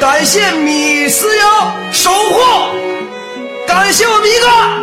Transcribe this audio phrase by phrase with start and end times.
[0.00, 1.44] 感谢米四幺
[1.92, 2.40] 守护，
[3.66, 4.73] 感谢我们米哥。